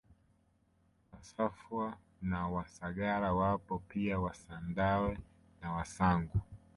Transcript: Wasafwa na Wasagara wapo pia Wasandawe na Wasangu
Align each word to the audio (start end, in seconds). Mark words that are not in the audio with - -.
Wasafwa 1.11 1.97
na 2.21 2.47
Wasagara 2.47 3.33
wapo 3.33 3.79
pia 3.79 4.19
Wasandawe 4.19 5.17
na 5.61 5.71
Wasangu 5.71 6.41